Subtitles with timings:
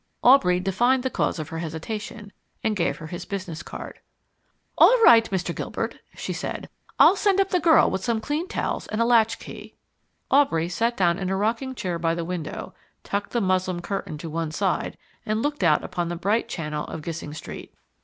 [0.23, 3.99] Aubrey divined the cause of her hesitation, and gave her his business card.
[4.75, 5.55] "All right, Mr.
[5.55, 6.69] Gilbert," she said.
[6.97, 9.75] "I'll send up the girl with some clean towels and a latchkey."
[10.31, 14.27] Aubrey sat down in a rocking chair by the window, tucked the muslin curtain to
[14.27, 17.71] one side, and looked out upon the bright channel of Gissing Street.